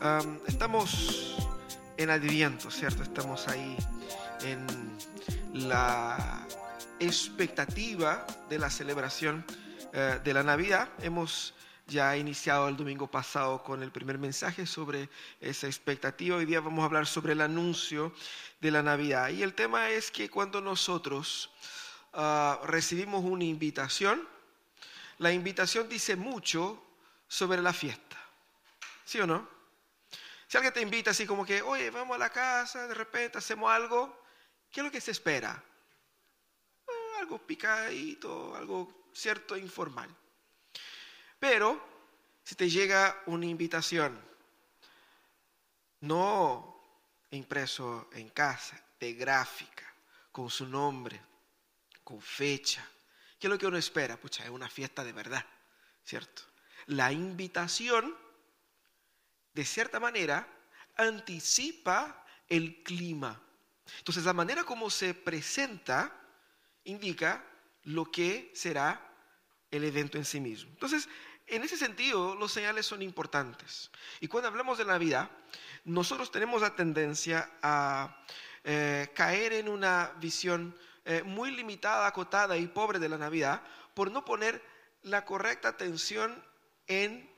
[0.00, 1.34] Am, estamos
[1.96, 3.02] en Adviento, ¿cierto?
[3.02, 3.76] Estamos ahí
[4.42, 4.64] en
[5.52, 6.46] la
[7.00, 9.44] expectativa de la celebración
[9.92, 10.88] eh, de la Navidad.
[11.02, 11.52] Hemos
[11.88, 15.08] ya iniciado el domingo pasado con el primer mensaje sobre
[15.40, 16.36] esa expectativa.
[16.36, 18.12] Hoy día vamos a hablar sobre el anuncio
[18.60, 19.30] de la Navidad.
[19.30, 21.50] Y el tema es que cuando nosotros
[22.12, 24.28] ah, recibimos una invitación,
[25.18, 26.80] la invitación dice mucho
[27.26, 28.16] sobre la fiesta.
[29.04, 29.57] ¿Sí o no?
[30.48, 33.70] Si alguien te invita así como que, oye, vamos a la casa, de repente hacemos
[33.70, 34.24] algo,
[34.70, 35.62] ¿qué es lo que se espera?
[36.88, 40.08] Ah, algo picadito, algo cierto informal.
[41.38, 41.78] Pero
[42.42, 44.18] si te llega una invitación,
[46.00, 46.80] no
[47.30, 49.84] impreso en casa, de gráfica,
[50.32, 51.20] con su nombre,
[52.02, 52.88] con fecha,
[53.38, 54.16] ¿qué es lo que uno espera?
[54.16, 55.44] Pucha, es una fiesta de verdad,
[56.02, 56.42] ¿cierto?
[56.86, 58.16] La invitación,
[59.54, 60.46] de cierta manera,
[60.96, 63.40] anticipa el clima.
[63.98, 66.12] Entonces, la manera como se presenta
[66.84, 67.44] indica
[67.84, 69.00] lo que será
[69.70, 70.70] el evento en sí mismo.
[70.70, 71.08] Entonces,
[71.46, 73.90] en ese sentido, los señales son importantes.
[74.20, 75.30] Y cuando hablamos de Navidad,
[75.84, 78.22] nosotros tenemos la tendencia a
[78.64, 83.62] eh, caer en una visión eh, muy limitada, acotada y pobre de la Navidad
[83.94, 84.62] por no poner
[85.02, 86.44] la correcta atención
[86.86, 87.30] en,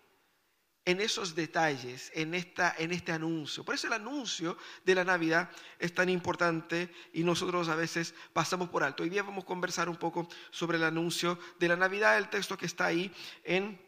[0.91, 3.64] en esos detalles, en, esta, en este anuncio.
[3.64, 8.70] Por eso el anuncio de la Navidad es tan importante y nosotros a veces pasamos
[8.70, 9.05] por alto.
[9.05, 12.58] Hoy día vamos a conversar un poco sobre el anuncio de la Navidad, el texto
[12.58, 13.12] que está ahí
[13.44, 13.80] en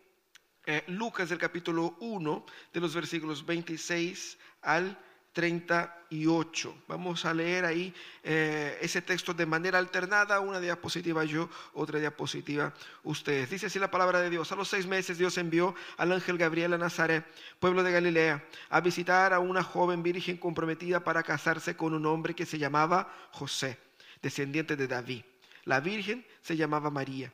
[0.65, 4.97] eh, Lucas del capítulo 1, de los versículos 26 al
[5.33, 6.75] 38.
[6.89, 12.73] Vamos a leer ahí eh, ese texto de manera alternada, una diapositiva yo, otra diapositiva
[13.03, 13.51] ustedes.
[13.51, 14.53] Dice así la palabra de Dios.
[14.53, 17.25] A los seis meses Dios envió al ángel Gabriel a Nazaret,
[17.59, 22.35] pueblo de Galilea, a visitar a una joven virgen comprometida para casarse con un hombre
[22.35, 23.79] que se llamaba José,
[24.21, 25.25] descendiente de David.
[25.65, 27.33] La virgen se llamaba María.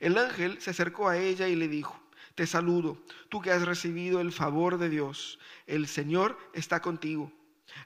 [0.00, 2.00] El ángel se acercó a ella y le dijo,
[2.34, 5.38] te saludo, tú que has recibido el favor de Dios.
[5.66, 7.32] El Señor está contigo.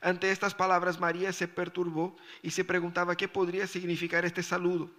[0.01, 4.91] Ante estas palabras María se perturbó y se preguntaba qué podría significar este saludo.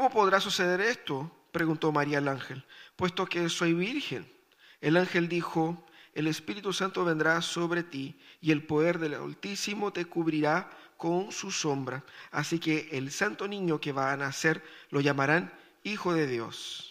[0.00, 1.30] ¿Cómo podrá suceder esto?
[1.52, 2.64] preguntó María al ángel,
[2.96, 4.26] puesto que soy virgen.
[4.80, 5.84] El ángel dijo,
[6.14, 11.50] el Espíritu Santo vendrá sobre ti y el poder del Altísimo te cubrirá con su
[11.50, 12.02] sombra.
[12.30, 15.52] Así que el santo niño que va a nacer lo llamarán
[15.82, 16.90] Hijo de Dios.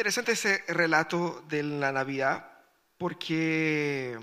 [0.11, 2.45] interesante ese relato de la Navidad
[2.97, 4.19] porque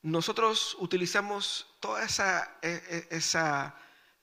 [0.00, 3.18] nosotros utilizamos toda esa, e- e-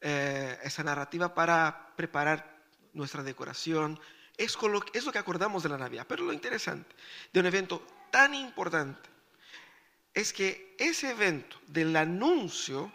[0.01, 2.63] eh, esa narrativa para preparar
[2.93, 3.99] nuestra decoración.
[4.35, 6.07] Es lo que acordamos de la Navidad.
[6.09, 6.95] Pero lo interesante
[7.31, 9.07] de un evento tan importante
[10.15, 12.91] es que ese evento del anuncio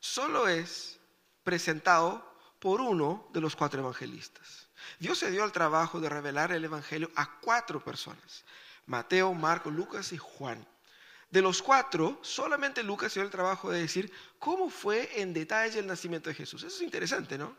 [0.00, 0.98] solo es
[1.44, 4.71] presentado por uno de los cuatro evangelistas.
[4.98, 8.44] Dios se dio al trabajo de revelar el Evangelio a cuatro personas,
[8.86, 10.66] Mateo, Marco, Lucas y Juan.
[11.30, 15.78] De los cuatro, solamente Lucas se dio el trabajo de decir cómo fue en detalle
[15.78, 16.62] el nacimiento de Jesús.
[16.62, 17.56] Eso es interesante, ¿no?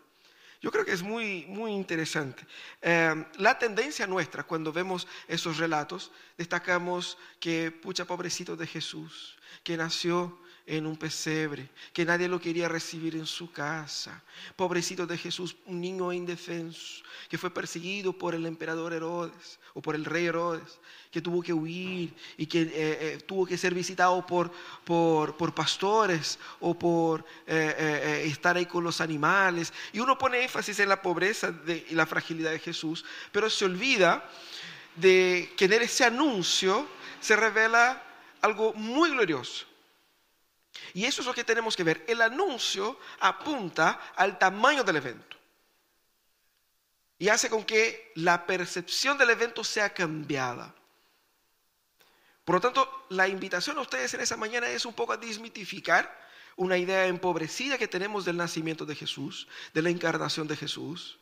[0.61, 2.45] Yo creo que es muy, muy interesante.
[2.81, 9.75] Eh, la tendencia nuestra, cuando vemos esos relatos, destacamos que, pucha, pobrecito de Jesús, que
[9.75, 14.23] nació en un pesebre, que nadie lo quería recibir en su casa.
[14.55, 19.95] Pobrecito de Jesús, un niño indefenso, que fue perseguido por el emperador Herodes o por
[19.95, 20.79] el rey Herodes,
[21.11, 24.51] que tuvo que huir y que eh, eh, tuvo que ser visitado por,
[24.85, 29.73] por, pastores o por eh, estar ahí con los animales.
[29.91, 34.29] Y uno pone énfasis en la pobreza y la fragilidad de Jesús, pero se olvida
[34.95, 36.87] de que en ese anuncio
[37.19, 38.01] se revela
[38.41, 39.72] algo muy glorioso.
[40.93, 42.03] Y eso es lo que tenemos que ver.
[42.07, 45.37] El anuncio apunta al tamaño del evento.
[47.19, 50.73] Y hace con que la percepción del evento sea cambiada.
[52.43, 56.21] Por lo tanto, la invitación a ustedes en esa mañana es un poco a desmitificar
[56.55, 61.17] una idea empobrecida que tenemos del nacimiento de Jesús, de la encarnación de Jesús,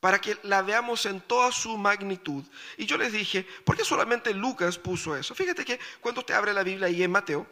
[0.00, 2.44] para que la veamos en toda su magnitud.
[2.76, 5.34] Y yo les dije, ¿por qué solamente Lucas puso eso?
[5.34, 7.46] Fíjate que cuando usted abre la Biblia y en Mateo,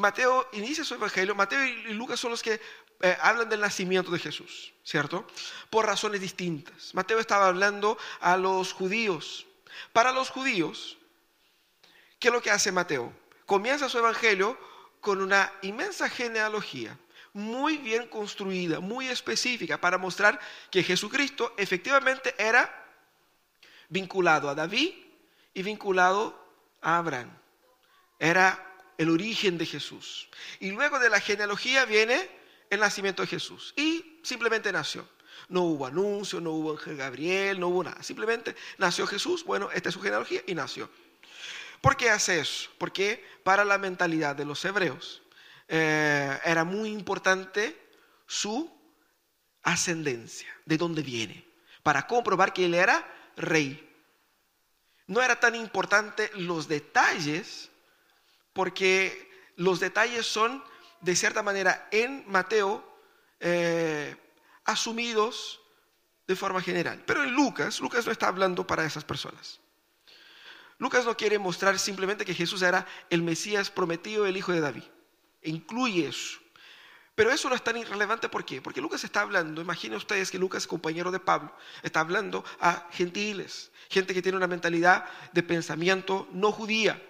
[0.00, 2.60] Mateo inicia su evangelio, Mateo y Lucas son los que
[3.02, 5.26] eh, hablan del nacimiento de Jesús, ¿cierto?
[5.70, 6.94] Por razones distintas.
[6.94, 9.46] Mateo estaba hablando a los judíos.
[9.92, 10.98] Para los judíos,
[12.18, 13.12] ¿qué es lo que hace Mateo?
[13.46, 14.58] Comienza su evangelio
[15.00, 16.98] con una inmensa genealogía
[17.32, 22.86] muy bien construida, muy específica, para mostrar que Jesucristo efectivamente era
[23.88, 24.92] vinculado a David
[25.54, 26.38] y vinculado
[26.82, 27.30] a Abraham.
[28.18, 28.69] Era
[29.00, 30.28] el origen de Jesús.
[30.58, 32.28] Y luego de la genealogía viene
[32.68, 33.72] el nacimiento de Jesús.
[33.74, 35.08] Y simplemente nació.
[35.48, 38.02] No hubo anuncio, no hubo ángel Gabriel, no hubo nada.
[38.02, 40.90] Simplemente nació Jesús, bueno, esta es su genealogía y nació.
[41.80, 42.68] ¿Por qué hace eso?
[42.76, 45.22] Porque para la mentalidad de los hebreos,
[45.66, 47.74] eh, era muy importante
[48.26, 48.70] su
[49.62, 51.42] ascendencia, de dónde viene,
[51.82, 53.82] para comprobar que él era rey.
[55.06, 57.70] No era tan importante los detalles,
[58.52, 60.62] porque los detalles son,
[61.00, 62.84] de cierta manera, en Mateo,
[63.40, 64.16] eh,
[64.64, 65.60] asumidos
[66.26, 67.02] de forma general.
[67.06, 69.60] Pero en Lucas, Lucas no está hablando para esas personas.
[70.78, 74.84] Lucas no quiere mostrar simplemente que Jesús era el Mesías prometido, el hijo de David
[75.42, 76.38] incluye eso.
[77.14, 78.62] Pero eso no es tan irrelevante, ¿por qué?
[78.62, 83.72] Porque Lucas está hablando, imaginen ustedes que Lucas, compañero de Pablo, está hablando a gentiles,
[83.90, 87.02] gente que tiene una mentalidad de pensamiento no judía.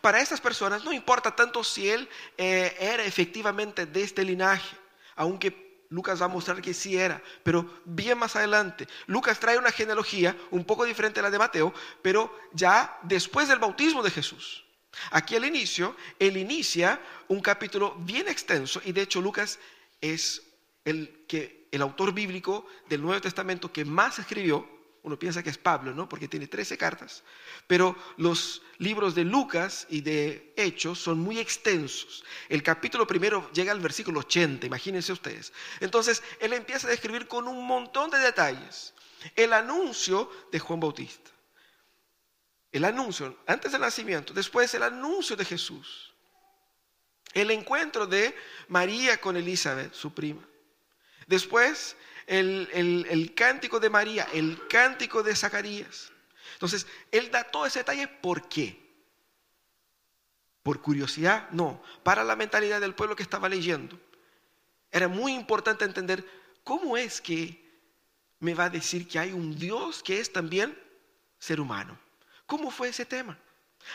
[0.00, 4.76] Para estas personas no importa tanto si él eh, era efectivamente de este linaje,
[5.16, 5.62] aunque
[5.92, 8.88] Lucas va a mostrar que sí era, pero bien más adelante.
[9.06, 13.58] Lucas trae una genealogía un poco diferente a la de Mateo, pero ya después del
[13.58, 14.64] bautismo de Jesús.
[15.10, 19.58] Aquí al inicio, él inicia un capítulo bien extenso y de hecho Lucas
[20.00, 20.42] es
[20.84, 24.68] el, que, el autor bíblico del Nuevo Testamento que más escribió.
[25.02, 26.08] Uno piensa que es Pablo, ¿no?
[26.08, 27.24] Porque tiene 13 cartas.
[27.66, 32.24] Pero los libros de Lucas y de Hechos son muy extensos.
[32.48, 35.52] El capítulo primero llega al versículo 80, imagínense ustedes.
[35.80, 38.94] Entonces, él empieza a describir con un montón de detalles
[39.34, 41.32] el anuncio de Juan Bautista
[42.72, 46.14] el anuncio antes del nacimiento, después el anuncio de Jesús,
[47.34, 48.34] el encuentro de
[48.68, 50.42] María con Elizabeth, su prima,
[51.26, 51.96] después
[52.26, 52.68] el,
[53.08, 56.12] el cántico de María, el cántico de Zacarías.
[56.54, 58.80] Entonces, él da todo ese detalle, ¿por qué?
[60.62, 61.50] ¿Por curiosidad?
[61.50, 63.98] No, para la mentalidad del pueblo que estaba leyendo.
[64.90, 66.24] Era muy importante entender
[66.62, 67.62] cómo es que
[68.38, 70.78] me va a decir que hay un Dios que es también
[71.38, 71.98] ser humano.
[72.46, 73.38] ¿Cómo fue ese tema?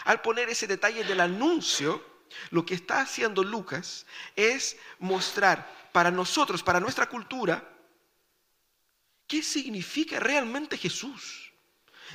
[0.04, 2.04] Al poner ese detalle del anuncio,
[2.50, 7.77] lo que está haciendo Lucas es mostrar para nosotros, para nuestra cultura,
[9.28, 11.52] qué significa realmente Jesús.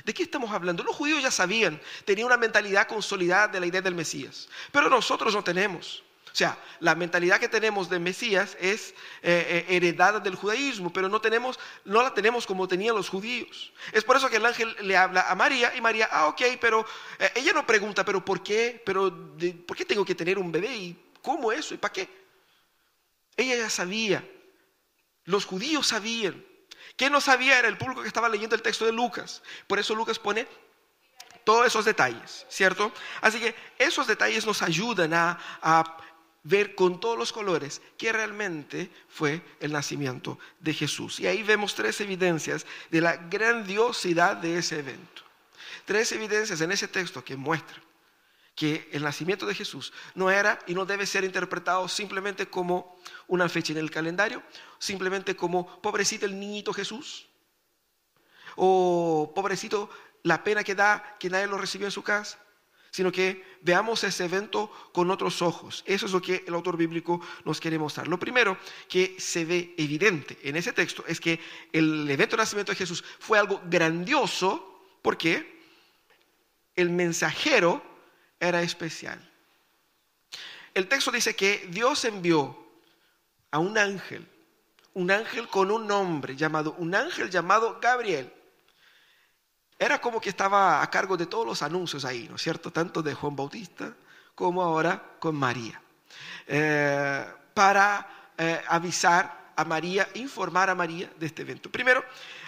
[0.03, 0.83] ¿De qué estamos hablando?
[0.83, 5.33] Los judíos ya sabían, tenían una mentalidad consolidada de la idea del Mesías, pero nosotros
[5.33, 6.03] no tenemos.
[6.33, 11.07] O sea, la mentalidad que tenemos de Mesías es eh, eh, heredada del judaísmo, pero
[11.07, 13.71] no, tenemos, no la tenemos como tenían los judíos.
[13.91, 16.87] Es por eso que el ángel le habla a María y María, ah, ok, pero
[17.19, 18.81] eh, ella no pregunta, pero ¿por qué?
[18.83, 19.15] Pero
[19.67, 20.75] ¿Por qué tengo que tener un bebé?
[20.75, 21.75] ¿Y cómo eso?
[21.75, 22.09] ¿Y para qué?
[23.37, 24.27] Ella ya sabía,
[25.25, 26.43] los judíos sabían.
[26.95, 29.41] ¿Qué no sabía era el público que estaba leyendo el texto de Lucas.
[29.67, 30.47] Por eso Lucas pone
[31.43, 32.93] todos esos detalles, ¿cierto?
[33.21, 35.97] Así que esos detalles nos ayudan a, a
[36.43, 41.19] ver con todos los colores que realmente fue el nacimiento de Jesús.
[41.19, 45.23] Y ahí vemos tres evidencias de la grandiosidad de ese evento.
[45.85, 47.81] Tres evidencias en ese texto que muestran
[48.55, 52.95] que el nacimiento de Jesús no era y no debe ser interpretado simplemente como
[53.27, 54.43] una fecha en el calendario,
[54.77, 57.27] simplemente como pobrecito el niñito Jesús,
[58.55, 59.89] o pobrecito
[60.21, 62.37] la pena que da que nadie lo recibió en su casa,
[62.91, 65.83] sino que veamos ese evento con otros ojos.
[65.87, 68.07] Eso es lo que el autor bíblico nos quiere mostrar.
[68.07, 68.55] Lo primero
[68.87, 71.39] que se ve evidente en ese texto es que
[71.71, 75.59] el evento de nacimiento de Jesús fue algo grandioso porque
[76.75, 77.92] el mensajero
[78.47, 79.19] era especial.
[80.73, 82.57] El texto dice que Dios envió
[83.51, 84.27] a un ángel,
[84.93, 88.31] un ángel con un nombre llamado, un ángel llamado Gabriel
[89.79, 92.71] era como que estaba a cargo de todos los anuncios ahí, ¿no es cierto?
[92.71, 93.93] Tanto de Juan Bautista
[94.35, 95.81] como ahora con María,
[96.47, 101.69] eh, para eh, avisar a María, informar a María de este evento.
[101.69, 102.03] Primero,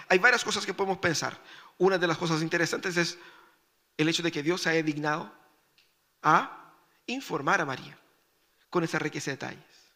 [0.08, 1.38] hay varias cosas que podemos pensar.
[1.78, 3.18] Una de las cosas interesantes es
[3.96, 5.30] el hecho de que Dios se haya dignado
[6.26, 6.74] a
[7.06, 7.96] informar a María
[8.68, 9.92] con esa riqueza de detalles,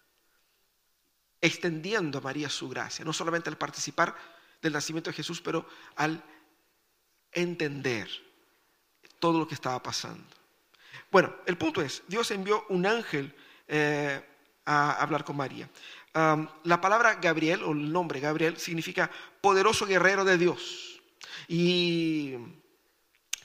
[1.40, 4.14] extendiendo a María su gracia, no solamente al participar
[4.62, 6.22] del nacimiento de Jesús, pero al
[7.32, 8.08] entender
[9.18, 10.24] todo lo que estaba pasando.
[11.10, 13.34] Bueno, el punto es, Dios envió un ángel
[13.66, 14.24] eh,
[14.64, 15.68] a hablar con María.
[16.14, 19.10] la palabra Gabriel, o el nombre Gabriel, significa
[19.40, 21.00] poderoso guerrero de Dios.
[21.48, 22.36] Y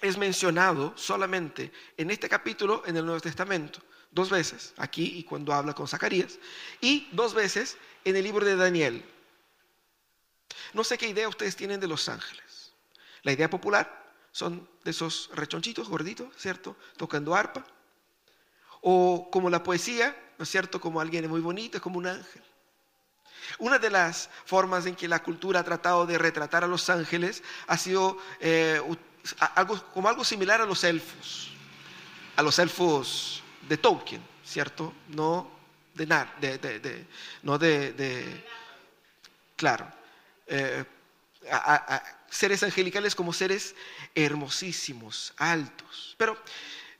[0.07, 3.79] es mencionado solamente en este capítulo en el Nuevo Testamento,
[4.11, 6.39] dos veces, aquí y cuando habla con Zacarías,
[6.81, 9.03] y dos veces en el libro de Daniel.
[10.73, 12.73] No sé qué idea ustedes tienen de los ángeles.
[13.23, 16.75] La idea popular son de esos rechonchitos gorditos, ¿cierto?
[16.97, 17.65] Tocando arpa.
[18.81, 20.79] O como la poesía, ¿no es cierto?
[20.79, 22.43] Como alguien muy bonito, es como un ángel.
[23.59, 27.43] Una de las formas en que la cultura ha tratado de retratar a los ángeles
[27.67, 28.81] ha sido eh,
[29.55, 31.51] algo, como algo similar a los elfos,
[32.35, 34.93] a los elfos de Tolkien, ¿cierto?
[35.09, 35.51] No
[35.93, 37.05] de, de,
[37.43, 38.43] no de,
[39.55, 39.87] claro,
[40.47, 40.83] eh,
[42.29, 43.75] seres angelicales como seres
[44.13, 46.15] hermosísimos, altos.
[46.17, 46.37] Pero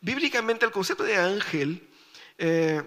[0.01, 1.87] bíblicamente el concepto de ángel
[2.37, 2.81] eh,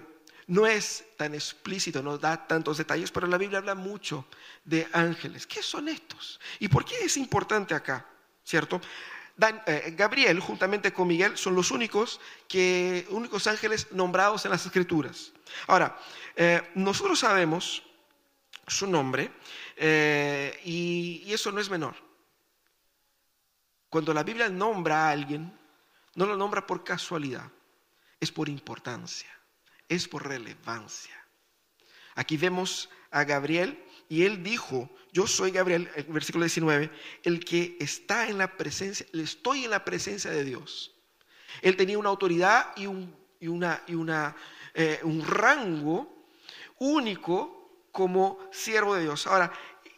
[0.46, 4.26] no es tan explícito, no da tantos detalles, pero la Biblia habla mucho
[4.64, 5.46] de ángeles.
[5.46, 6.40] ¿Qué son estos?
[6.58, 8.06] ¿Y por qué es importante acá?
[8.44, 8.80] ¿Cierto?
[9.40, 12.20] Eh, Gabriel, juntamente con Miguel, son los únicos,
[13.10, 15.32] únicos ángeles nombrados en las Escrituras.
[15.68, 15.96] Ahora,
[16.34, 17.84] eh, nosotros sabemos
[18.66, 19.30] su nombre
[19.76, 21.94] eh, y, y eso no es menor.
[23.88, 25.56] Cuando la Biblia nombra a alguien,
[26.16, 27.48] no lo nombra por casualidad,
[28.18, 29.30] es por importancia,
[29.88, 31.14] es por relevancia.
[32.16, 36.90] Aquí vemos a Gabriel y él dijo, yo soy Gabriel, el versículo 19,
[37.24, 40.94] el que está en la presencia, estoy en la presencia de Dios.
[41.60, 44.36] Él tenía una autoridad y un, una,
[44.74, 46.26] eh, un rango
[46.78, 49.26] único como siervo de Dios.
[49.26, 49.52] Ahora,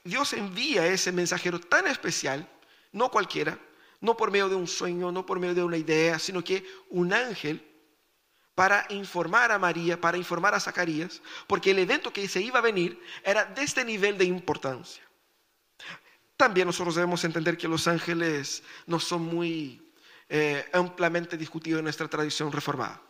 [0.04, 2.48] Dios envía ese mensajero tan especial,
[2.92, 3.58] no cualquiera,
[4.00, 7.12] no por medio de un sueño, no por medio de una idea, sino que un
[7.12, 7.62] ángel
[8.54, 12.62] para informar a María, para informar a Zacarías, porque el evento que se iba a
[12.62, 15.02] venir era de este nivel de importancia.
[16.36, 19.92] También nosotros debemos entender que los ángeles no son muy
[20.28, 23.00] eh, ampliamente discutidos en nuestra tradición reformada.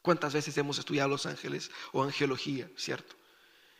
[0.00, 3.14] ¿Cuántas veces hemos estudiado los ángeles o angelología, cierto?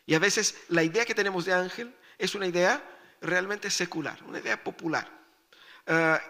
[0.06, 2.82] Y a veces la idea que tenemos de ángel es una idea
[3.20, 5.10] realmente secular, una idea popular.
[5.86, 6.20] Ah,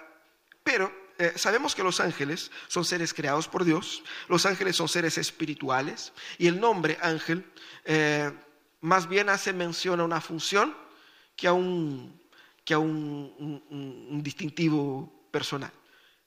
[0.65, 5.19] pero eh, sabemos que los ángeles son seres creados por Dios, los ángeles son seres
[5.19, 7.45] espirituales y el nombre ángel
[7.85, 8.33] eh,
[8.81, 10.75] más bien hace mención a una función
[11.37, 12.21] que a un,
[12.65, 15.71] que a un, distintivo personal.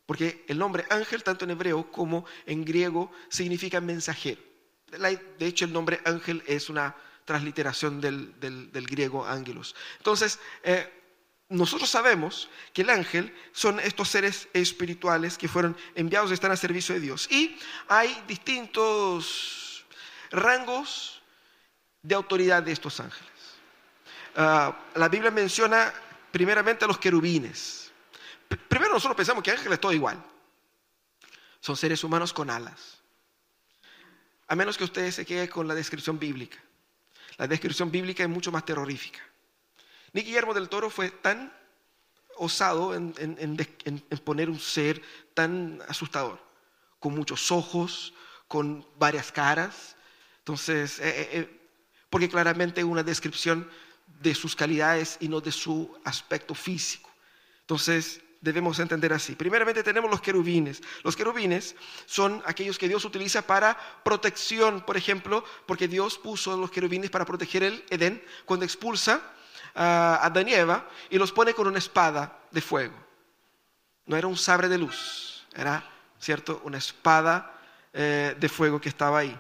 [0.06, 4.42] Porque el nombre ángel, tanto en hebreo como en griego, significa mensajero.
[4.88, 9.76] De hecho, el nombre ángel es una transliteración del, del, griego ángelos.
[9.98, 10.95] Entonces, eh,
[11.50, 16.58] nosotros sabemos que el ángel son estos seres espirituales que fueron enviados a estar a
[16.58, 17.30] servicio de Dios.
[17.32, 19.86] Y hay distintos
[20.32, 21.22] rangos
[22.02, 23.32] de autoridad de estos ángeles.
[24.36, 25.94] Ah, la Biblia menciona
[26.32, 27.92] primeramente a los querubines.
[28.68, 30.22] primero nosotros pensamos que ángeles todo igual.
[31.60, 33.00] Son seres humanos con alas.
[34.48, 36.58] A menos que ustedes se queden con la descripción bíblica.
[37.38, 39.20] La descripción bíblica es mucho más terrorífica.
[40.16, 41.52] Ni Guillermo del Toro fue tan
[42.38, 43.14] osado en,
[44.24, 45.02] poner un ser
[45.34, 46.40] tan asustador,
[47.00, 48.14] con muchos ojos,
[48.48, 49.98] con varias caras.
[50.38, 51.60] Entonces, eh, eh, eh,
[52.10, 53.70] porque claramente es una descripción
[54.22, 57.12] de sus calidades y no de su aspecto físico.
[57.60, 59.36] Entonces, debemos entender así.
[59.36, 60.82] Primeramente tenemos los querubines.
[61.04, 66.72] Los querubines son aquellos que Dios utiliza para protección, por ejemplo, porque Dios puso los
[66.72, 69.35] querubines para proteger el Edén cuando expulsa
[69.76, 72.96] a Adán y y los pone con una espada de fuego.
[74.06, 75.84] No era un sabre de luz, era,
[76.20, 77.60] ¿cierto?, una espada
[77.94, 79.40] eh, de fuego que estaba ahí.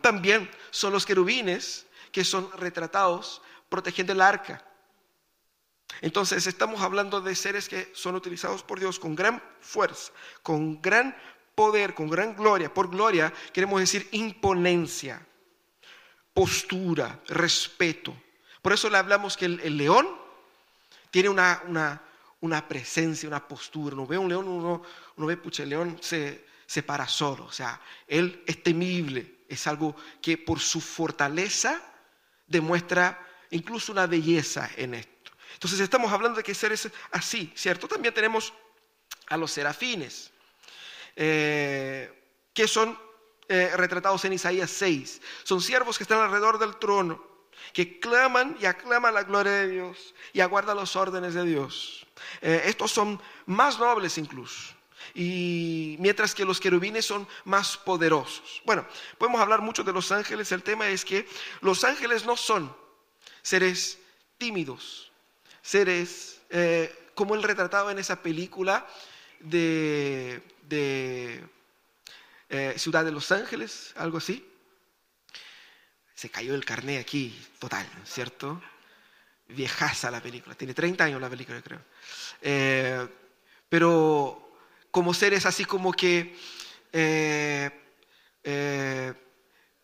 [0.00, 4.64] también son los querubines que son retratados protegiendo el arca.
[6.00, 11.16] Entonces estamos hablando de seres que son utilizados por Dios con gran fuerza, con gran
[11.54, 12.72] poder, con gran gloria.
[12.72, 15.26] Por gloria queremos decir imponencia,
[16.32, 18.14] postura, respeto.
[18.62, 20.08] Por eso le hablamos que el, león
[21.10, 22.02] tiene una, una,
[22.40, 23.94] una, presencia, una postura.
[23.94, 24.82] Uno ve un león, uno,
[25.16, 27.44] ve, pucha, el león se, se para solo.
[27.44, 31.80] O sea, Él es temible, es algo que por su fortaleza
[32.46, 35.32] demuestra incluso una belleza en esto.
[35.54, 37.88] Entonces estamos hablando de que seres así, ¿cierto?
[37.88, 38.52] También tenemos
[39.28, 40.30] a los serafines,
[41.16, 42.12] eh,
[42.52, 42.98] que son
[43.48, 45.20] eh, retratados en Isaías 6.
[45.42, 47.27] Son siervos que están alrededor del trono,
[47.72, 52.06] que claman y aclaman la gloria de Dios y aguardan los órdenes de Dios.
[52.40, 54.74] Eh, estos son más nobles incluso.
[55.14, 58.62] Y mientras que los querubines son más poderosos.
[58.64, 58.86] Bueno,
[59.16, 60.52] podemos hablar mucho de los ángeles.
[60.52, 61.26] El tema es que
[61.60, 62.74] los ángeles no son
[63.42, 63.98] seres
[64.38, 65.10] tímidos,
[65.62, 66.40] seres
[67.18, 68.86] como el retratado en esa película
[69.40, 70.40] de,
[72.48, 74.47] eh, Ciudad de Los Ángeles, algo así.
[76.18, 78.60] Se cayó el carné aquí, total, ¿cierto?
[79.46, 81.80] Viejaza la película, tiene 30 años la película, creo.
[82.42, 83.06] Eh,
[83.68, 84.50] pero
[84.90, 86.36] como seres así como que
[86.92, 87.70] eh,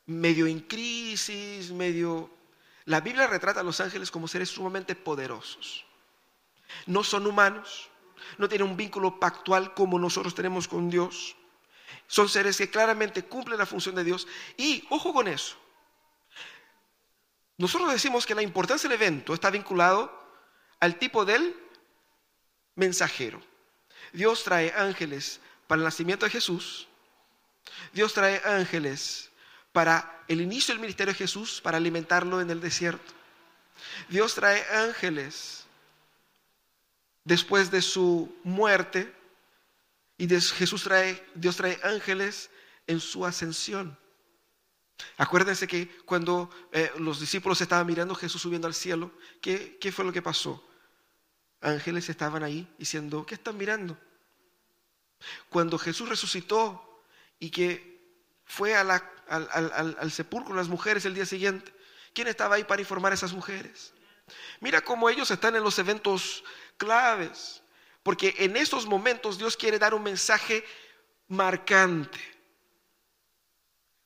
[0.06, 2.28] medio en crisis, medio...
[2.86, 5.84] La Biblia retrata a los ángeles como seres sumamente poderosos.
[6.86, 7.90] No son humanos,
[8.38, 11.36] no tienen un vínculo pactual como nosotros tenemos con Dios.
[12.08, 14.26] Son seres que claramente cumplen la función de Dios.
[14.56, 15.62] Y ojo con eso.
[17.56, 20.12] Nosotros decimos que la importancia del evento está vinculado
[20.80, 21.54] al tipo del
[22.74, 23.40] mensajero.
[24.12, 26.88] Dios trae ángeles para el nacimiento de Jesús.
[27.92, 29.30] Dios trae ángeles
[29.72, 33.12] para el inicio del ministerio de Jesús, para alimentarlo en el desierto.
[34.08, 35.64] Dios trae ángeles
[37.24, 39.12] después de su muerte
[40.16, 42.50] y Jesús trae, Dios trae ángeles
[42.86, 43.98] en su ascensión.
[45.16, 49.92] Acuérdense que cuando eh, los discípulos estaban mirando a Jesús subiendo al cielo, ¿qué, ¿qué
[49.92, 50.64] fue lo que pasó?
[51.60, 53.96] Ángeles estaban ahí diciendo, ¿qué están mirando?
[55.48, 57.02] Cuando Jesús resucitó
[57.38, 57.94] y que
[58.44, 59.06] fue al, al,
[59.98, 61.72] al, sepulcro las mujeres el día siguiente,
[62.12, 63.92] ¿quién estaba ahí para informar a esas mujeres?
[64.60, 66.44] Mira cómo ellos están en los eventos
[66.76, 67.62] claves,
[68.02, 70.64] porque en estos momentos Dios quiere dar un mensaje
[71.28, 72.33] marcante.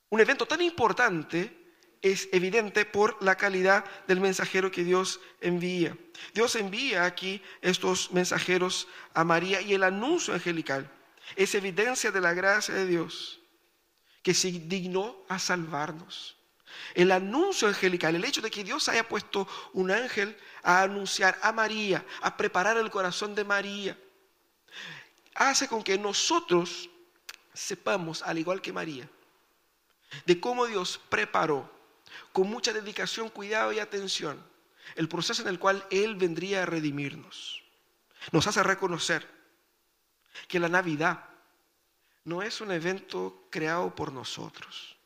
[0.09, 1.55] Un evento tan importante
[2.01, 5.97] es evidente por la calidad del mensajero que Dios envía.
[6.33, 10.89] Dios envía aquí estos mensajeros a María y el anuncio angelical
[11.35, 13.39] es evidencia de la gracia de Dios
[14.23, 16.35] que se dignó a salvarnos.
[16.93, 21.51] El anuncio angelical, el hecho de que Dios haya puesto un ángel a anunciar a
[21.51, 23.97] María, a preparar el corazón de María,
[25.35, 26.89] hace con que nosotros
[27.53, 29.09] sepamos, al igual que María,
[30.25, 31.71] de cómo Dios preparó
[32.31, 34.43] con mucha dedicación, cuidado y atención
[34.95, 37.63] el proceso en el cual Él vendría a redimirnos.
[38.31, 39.27] Nos hace reconocer
[40.47, 41.25] que la Navidad
[42.23, 44.99] no es un evento creado por nosotros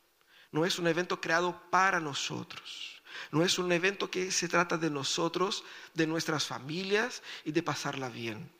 [0.54, 3.02] no es un evento creado para nosotros.
[3.32, 5.64] No es un evento que se trata de nosotros,
[5.94, 8.52] de nuestras familias y de pasarla bien.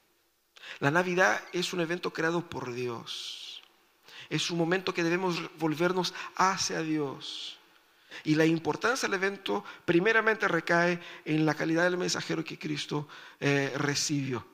[0.81, 3.44] La Navidad es un evento creado por Dios.
[4.31, 7.59] Es un momento que debemos volvernos hacia Dios.
[8.23, 13.09] Y la importancia del evento primeramente recae en la calidad del mensajero que Cristo
[13.41, 14.47] eh, recibió.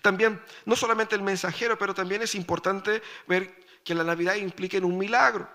[0.00, 4.84] También, no solamente el mensajero, pero también es importante ver que la Navidad implica en
[4.84, 5.48] un milagro.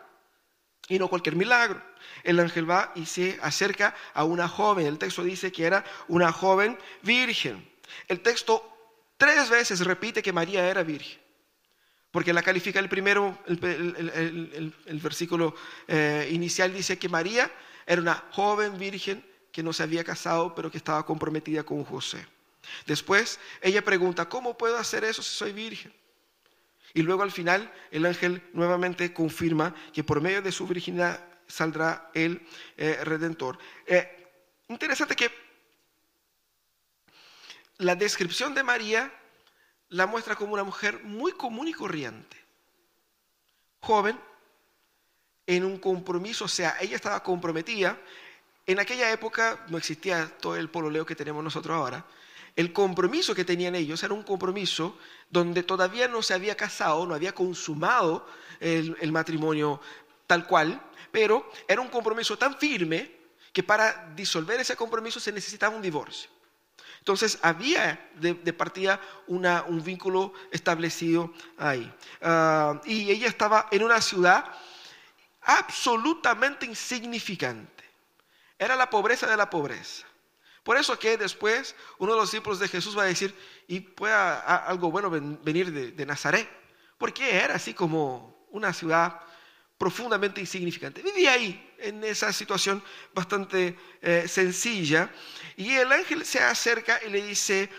[0.90, 1.82] Y no cualquier milagro.
[2.24, 4.88] El ángel va y se acerca a una joven.
[4.88, 7.70] El texto dice que era una joven virgen.
[8.08, 8.64] El texto
[9.18, 11.20] tres veces repite que María era virgen.
[12.18, 15.54] Porque la califica el primero, el, versículo
[15.88, 17.52] eh, inicial dice que María
[17.86, 22.26] era una joven virgen que no se había casado, pero que estaba comprometida con José.
[22.88, 25.94] Después ella pregunta, ¿cómo puedo hacer eso si soy virgen?
[26.96, 32.10] Y luego al final el ángel nuevamente confirma que por medio de su virginidad saldrá
[32.16, 32.42] el
[32.78, 33.60] eh, redentor.
[33.86, 34.28] Eh,
[34.70, 35.30] interesante que
[37.78, 39.14] la descripción de María
[39.90, 42.38] la muestra como una mujer muy común y corriente,
[43.82, 44.20] joven,
[45.46, 47.98] en un compromiso, o sea, ella estaba comprometida.
[48.66, 52.06] En aquella época no existía todo el pololeo que tenemos nosotros ahora,
[52.58, 54.98] el compromiso que tenían ellos era un compromiso
[55.30, 58.28] donde todavía no se había casado, no había consumado
[58.60, 59.80] el, matrimonio
[60.26, 63.12] tal cual, pero era un compromiso tan firme
[63.54, 66.32] que para disolver ese compromiso se necesitaba un divorcio.
[67.08, 71.90] Entonces había de, partida un vínculo establecido ahí.
[72.22, 74.44] Ah, y ella estaba en una ciudad
[75.42, 77.86] absolutamente insignificante.
[78.60, 80.06] Era la pobreza de la pobreza.
[80.64, 83.34] Por eso que después uno de los discípulos de Jesús va a decir,
[83.70, 86.50] y pueda algo bueno venir de, Nazaret,
[86.98, 89.22] porque era así como una ciudad
[89.78, 91.02] profundamente insignificante.
[91.02, 95.12] Vivía ahí, en esa situación bastante eh, sencilla,
[95.56, 97.70] y el ángel se acerca y le dice,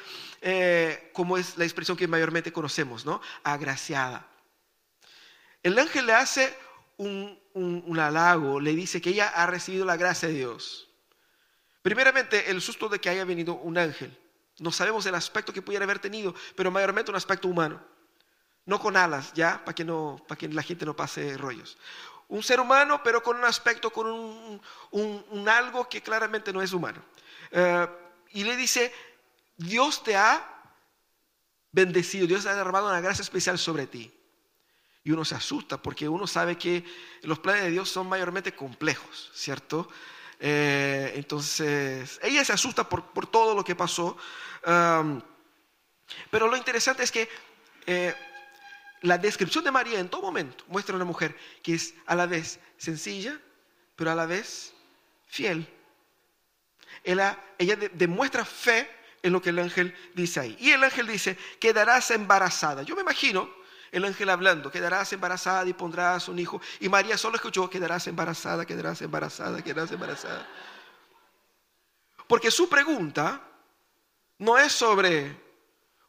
[0.40, 3.20] eh, como es la expresión que mayormente conocemos, ¿no?
[3.42, 4.26] Agraciada.
[5.62, 6.56] El ángel le hace
[6.96, 10.88] un, un halago, le dice que ella ha recibido la gracia de Dios.
[11.82, 14.16] Primeramente, el susto de que haya venido un ángel.
[14.58, 17.80] No sabemos el aspecto que pudiera haber tenido, pero mayormente un aspecto humano.
[18.68, 19.64] No con alas, ¿ya?
[19.64, 21.78] Para que, no, para que la gente no pase rollos.
[22.28, 26.74] Un ser humano, pero con un aspecto, con un, un, algo que claramente no es
[26.74, 27.02] humano.
[27.50, 27.88] Eh,
[28.32, 28.92] y le dice,
[29.56, 30.46] Dios te ha
[31.72, 34.12] bendecido, Dios ha derramado una gracia especial sobre ti.
[35.02, 36.84] Y uno se asusta porque uno sabe que
[37.22, 39.88] los planes de Dios son mayormente complejos, ¿cierto?
[40.40, 44.18] Eh, entonces, ella se asusta por, por todo lo que pasó.
[46.30, 47.30] pero lo interesante es que
[47.86, 48.14] eh,
[49.02, 52.58] la descripción de María en todo momento muestra una mujer que es a la vez
[52.76, 53.40] sencilla,
[53.96, 54.74] pero a la vez
[55.26, 55.66] fiel.
[57.04, 58.90] Ella, ella demuestra fe
[59.22, 60.56] en lo que el ángel dice ahí.
[60.60, 62.82] Y el ángel dice, quedarás embarazada.
[62.82, 63.48] Yo me imagino
[63.90, 66.60] el ángel hablando, quedarás embarazada y pondrás un hijo.
[66.80, 70.46] Y María solo escuchó, quedarás embarazada, quedarás embarazada, quedarás embarazada.
[72.26, 73.42] Porque su pregunta
[74.38, 75.47] no es sobre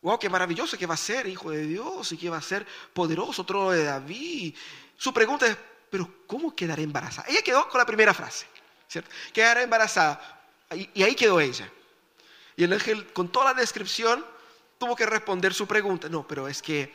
[0.01, 2.65] Wow, qué maravilloso que va a ser hijo de Dios y que va a ser
[2.93, 4.55] poderoso, trono de David.
[4.95, 5.57] Su pregunta es,
[5.89, 7.27] pero ¿cómo quedaré embarazada?
[7.27, 8.45] Ella quedó con la primera frase,
[8.87, 9.09] ¿cierto?
[9.33, 10.47] Quedará embarazada.
[10.71, 11.69] Y, ahí quedó ella.
[12.55, 14.25] Y el ángel, con toda la descripción,
[14.77, 16.07] tuvo que responder su pregunta.
[16.07, 16.93] No, pero es que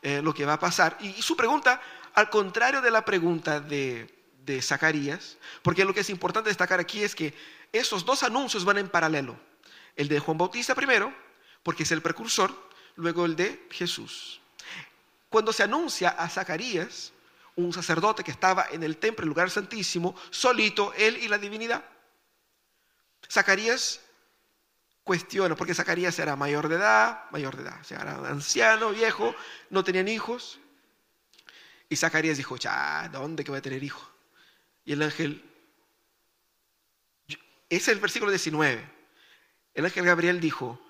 [0.00, 0.96] eh, lo que va a pasar.
[1.00, 1.82] Y, su pregunta,
[2.14, 7.02] al contrario de la pregunta de, de Zacarías, porque lo que es importante destacar aquí
[7.02, 7.34] es que
[7.70, 9.36] esos dos anuncios van en paralelo.
[9.94, 11.25] El de Juan Bautista primero
[11.66, 12.54] porque es el precursor,
[12.94, 14.40] luego el de Jesús.
[15.28, 17.12] Cuando se anuncia a Zacarías,
[17.56, 21.84] un sacerdote que estaba en el templo, el lugar santísimo, solito, él y la divinidad,
[23.28, 24.00] Zacarías
[25.02, 29.34] cuestiona, porque Zacarías era mayor de edad, mayor de edad, o sea, era anciano, viejo,
[29.68, 30.60] no tenían hijos.
[31.88, 34.08] Y Zacarías dijo, ya, ¿dónde que voy a tener hijo?
[34.84, 35.44] Y el ángel,
[37.26, 37.36] ese
[37.70, 38.88] es el versículo 19,
[39.74, 40.80] el ángel Gabriel dijo,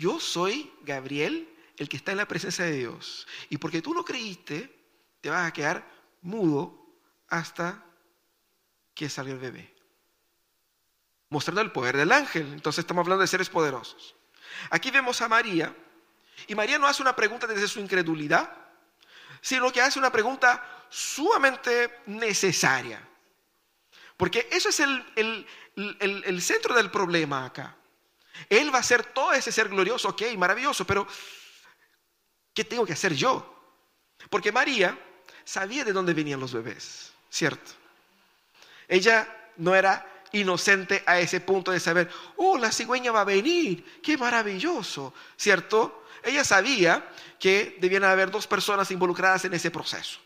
[0.00, 3.26] yo soy Gabriel, el que está en la presencia de Dios.
[3.50, 4.74] Y porque tú no creíste,
[5.20, 5.86] te vas a quedar
[6.22, 6.74] mudo
[7.28, 7.84] hasta
[8.94, 9.74] que salga el bebé.
[11.28, 12.50] Mostrando el poder del ángel.
[12.54, 14.16] Entonces estamos hablando de seres poderosos.
[14.70, 15.76] Aquí vemos a María.
[16.46, 18.50] Y María no hace una pregunta desde su incredulidad,
[19.42, 23.06] sino que hace una pregunta sumamente necesaria.
[24.16, 27.76] Porque eso es el, el centro del problema acá.
[28.48, 31.06] Él va a ser todo ese ser glorioso, ok, maravilloso, pero
[32.54, 33.56] ¿qué tengo que hacer yo?
[34.28, 34.98] Porque María
[35.44, 37.72] sabía de dónde venían los bebés, ¿cierto?
[38.88, 44.00] Ella no era inocente a ese punto de saber, oh, la cigüeña va a venir,
[44.02, 46.04] qué maravilloso, ¿cierto?
[46.22, 50.20] Ella sabía que debían haber dos personas involucradas en ese proceso.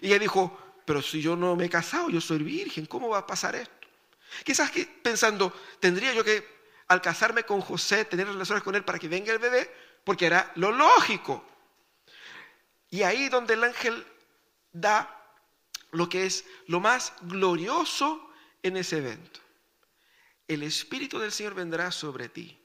[0.00, 3.18] Y ella dijo, pero si yo no me he casado, yo soy virgen, ¿cómo va
[3.18, 3.88] a pasar esto?
[4.44, 6.61] Quizás que pensando, tendría yo que
[6.92, 9.70] al casarme con José, tener relaciones con él para que venga el bebé,
[10.04, 11.44] porque era lo lógico.
[12.90, 14.06] Y ahí donde el ángel
[14.72, 15.18] da
[15.90, 18.30] lo que es lo más glorioso
[18.62, 19.40] en ese evento.
[20.46, 22.58] El Espíritu del Señor vendrá sobre ti.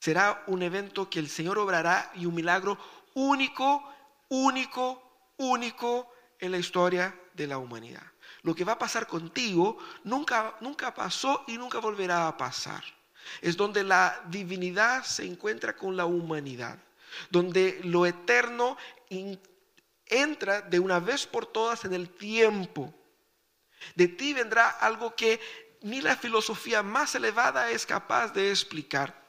[0.00, 2.78] Será un evento que el Señor obrará y un milagro
[3.14, 3.84] único,
[4.28, 8.02] único, único en la historia de la humanidad
[8.42, 12.82] lo que va a pasar contigo nunca, nunca pasó y nunca volverá a pasar.
[13.40, 16.78] Es donde la divinidad se encuentra con la humanidad,
[17.30, 18.76] donde lo eterno
[20.06, 22.94] entra de una vez por todas en el tiempo.
[23.94, 25.40] De ti vendrá algo que
[25.82, 29.26] ni la filosofía más elevada es capaz de explicar.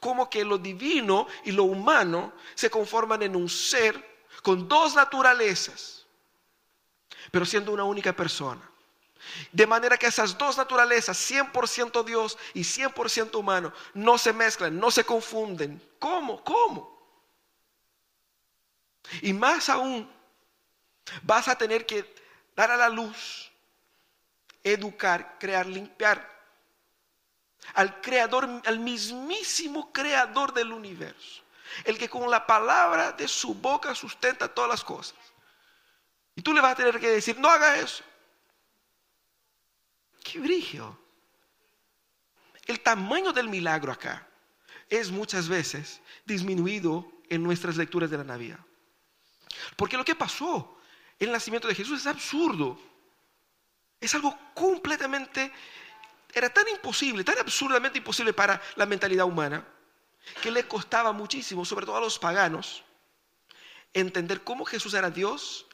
[0.00, 5.97] Como que lo divino y lo humano se conforman en un ser con dos naturalezas
[7.30, 8.60] pero siendo una única persona.
[9.52, 14.90] De manera que esas dos naturalezas, 100% Dios y 100% humano, no se mezclan, no
[14.90, 15.82] se confunden.
[15.98, 16.42] ¿Cómo?
[16.44, 16.98] ¿Cómo?
[19.22, 20.10] Y más aún,
[21.22, 22.14] vas a tener que
[22.54, 23.50] dar a la luz,
[24.62, 26.38] educar, crear, limpiar
[27.74, 31.42] al creador, al mismísimo creador del universo,
[31.84, 35.16] el que con la palabra de su boca sustenta todas las cosas.
[36.38, 38.04] Y tú le vas a tener que decir, no haga eso.
[40.22, 40.96] Qué brigio.
[42.64, 44.24] El tamaño del milagro acá
[44.88, 48.60] es muchas veces disminuido en nuestras lecturas de la Navidad.
[49.74, 50.78] Porque lo que pasó
[51.18, 52.80] el nacimiento de Jesús es absurdo.
[54.00, 55.52] Es algo completamente,
[56.32, 59.66] era tan imposible, tan absurdamente imposible para la mentalidad humana,
[60.40, 62.84] que le costaba muchísimo, sobre todo a los paganos,
[63.92, 65.67] entender cómo Jesús era Dios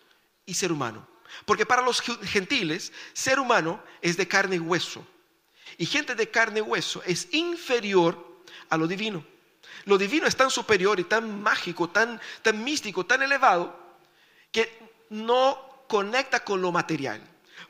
[0.46, 1.06] y ser humano.
[1.44, 5.06] Porque para los gentiles, ser humano es de carne y hueso.
[5.78, 9.24] Y gente de carne y hueso es inferior a lo divino.
[9.84, 13.76] Lo divino es tan superior y tan mágico, tan, tan místico, tan elevado,
[14.50, 14.78] que
[15.10, 17.20] no conecta con lo material.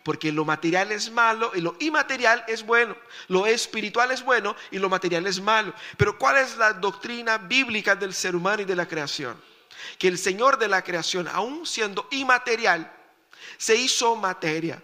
[0.02, 2.94] Porque lo material es malo y lo inmaterial es bueno.
[3.28, 5.72] Lo espiritual es bueno y lo material es malo.
[5.96, 9.40] Pero ¿cuál es la doctrina bíblica del ser humano y de la creación?
[9.98, 12.92] Que el Señor de la creación, aun siendo inmaterial,
[13.56, 14.82] se hizo materia.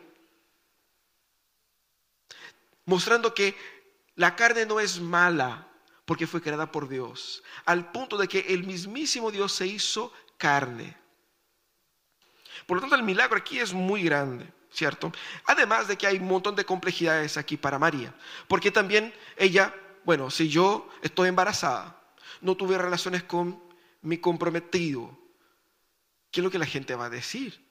[2.85, 3.57] Mostrando que
[4.16, 5.68] la carne no es mala
[6.05, 7.42] porque fue creada por Dios.
[7.64, 10.96] Al punto de que el mismísimo Dios se hizo carne.
[12.66, 14.53] Por lo tanto, el milagro aquí es muy grande.
[14.72, 15.12] ¿cierto?
[15.46, 18.14] Además de que hay un montón de complejidades aquí para María,
[18.48, 19.74] porque también ella,
[20.05, 22.00] bueno, si yo estoy embarazada,
[22.40, 23.61] no tuve relaciones con
[24.03, 25.17] mi comprometido,
[26.31, 27.67] ¿qué es lo que la gente va a decir?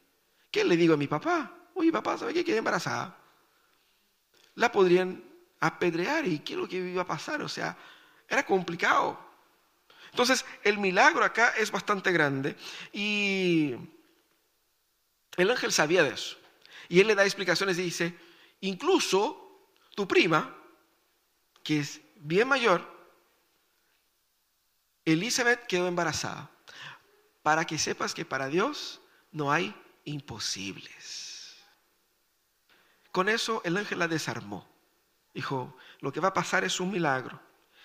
[0.52, 1.56] ¿Qué le digo a mi papá?
[1.74, 2.44] Oye, papá, ¿sabe qué?
[2.44, 3.18] Quedé embarazada.
[4.56, 5.24] La podrían
[5.60, 7.42] apedrear y ¿qué es lo que iba a pasar?
[7.42, 7.78] O sea,
[8.28, 9.20] era complicado.
[10.12, 12.56] Entonces, el milagro acá es bastante grande
[12.92, 13.76] y
[15.38, 16.38] el ángel sabía de eso.
[16.88, 18.18] Y él le da explicaciones y dice,
[18.62, 20.56] incluso tu prima,
[21.64, 22.99] que es bien mayor,
[25.14, 26.50] Elizabeth quedó embarazada,
[27.42, 31.56] para que sepas que para Dios no hay imposibles.
[33.12, 34.68] Con eso el ángel la desarmó.
[35.34, 37.40] Dijo, lo que va a pasar es un milagro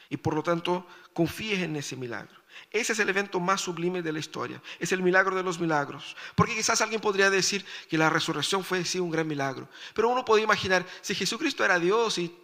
[0.09, 2.45] y por lo tanto confíes en ese milagro.
[2.71, 4.63] Ese es el evento más sublime de la historia.
[4.79, 6.17] Es el milagro de los milagros.
[6.35, 9.69] Porque quizás alguien podría decir que la resurrección fue sí un gran milagro.
[9.93, 12.37] Pero uno puede imaginar, si Jesucristo era Dios y,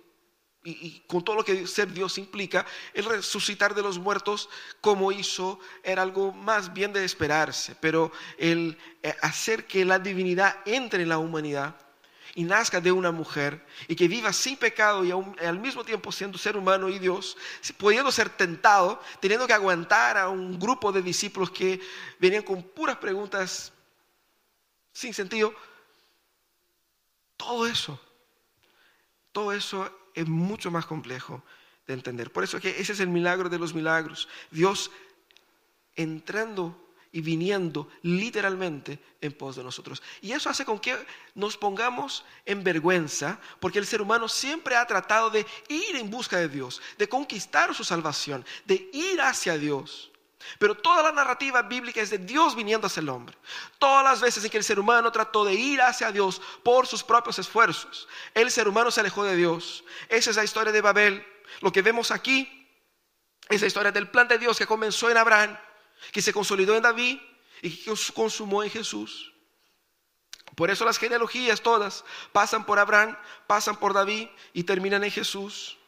[1.06, 4.48] con todo lo que ser Dios implica, el resucitar de los muertos
[4.80, 7.74] como hizo era algo más bien de esperarse.
[7.80, 11.76] Pero el eh, hacer que la divinidad entre en la humanidad
[12.34, 16.38] y nazca de una mujer y que viva sin pecado y al mismo tiempo siendo
[16.38, 17.36] ser humano y Dios,
[17.76, 21.80] pudiendo ser tentado, teniendo que aguantar a un grupo de discípulos que
[22.18, 23.72] venían con puras preguntas
[24.92, 25.54] sin sentido,
[27.36, 27.98] todo eso,
[29.32, 31.42] todo eso es mucho más complejo
[31.86, 32.32] de entender.
[32.32, 34.28] Por eso que ese es el milagro de los milagros.
[34.50, 34.90] Dios
[35.96, 40.02] entrando y viniendo literalmente en pos de nosotros.
[40.20, 40.96] Y eso hace con que
[41.34, 46.38] nos pongamos en vergüenza, porque el ser humano siempre ha tratado de ir en busca
[46.38, 50.09] de Dios, de conquistar su salvación, de ir hacia Dios.
[50.58, 53.36] Pero toda la narrativa bíblica es de Dios viniendo hacia el hombre.
[53.78, 57.02] Todas las veces en que el ser humano trató de ir hacia Dios por sus
[57.02, 59.84] propios esfuerzos, el ser humano se alejó de Dios.
[60.08, 61.26] Esa es la historia de Babel.
[61.60, 62.68] Lo que vemos aquí
[63.48, 65.58] es la historia del plan de Dios que comenzó en Abraham
[66.12, 67.18] que se consolidó en David
[67.62, 69.32] y que consumó en Jesús.
[70.54, 75.78] Por eso las genealogías todas pasan por Abraham, pasan por David y terminan en Jesús.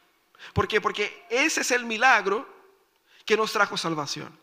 [0.53, 0.81] ¿Por qué?
[0.81, 2.47] Porque ese es el milagro
[3.25, 4.37] que nos trajo salvación.